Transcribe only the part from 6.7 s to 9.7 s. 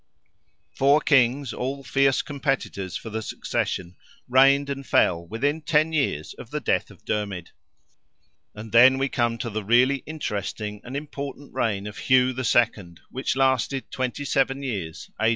of Dermid, and then we come to the